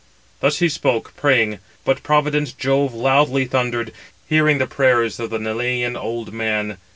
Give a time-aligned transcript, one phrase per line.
[0.39, 3.91] Thus he spoke, praying: but provident Jove loudly thundered,
[4.27, 6.79] hearing the prayers of the Neleïan old man.